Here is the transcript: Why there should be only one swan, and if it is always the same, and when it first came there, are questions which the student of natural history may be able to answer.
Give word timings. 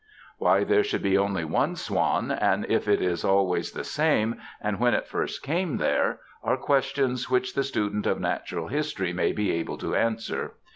Why 0.39 0.63
there 0.63 0.83
should 0.83 1.03
be 1.03 1.15
only 1.15 1.45
one 1.45 1.75
swan, 1.75 2.31
and 2.31 2.65
if 2.67 2.87
it 2.87 3.03
is 3.03 3.23
always 3.23 3.71
the 3.71 3.83
same, 3.83 4.41
and 4.59 4.79
when 4.79 4.95
it 4.95 5.05
first 5.05 5.43
came 5.43 5.77
there, 5.77 6.21
are 6.43 6.57
questions 6.57 7.29
which 7.29 7.53
the 7.53 7.63
student 7.63 8.07
of 8.07 8.19
natural 8.19 8.67
history 8.69 9.13
may 9.13 9.31
be 9.31 9.51
able 9.51 9.77
to 9.77 9.95
answer. 9.95 10.53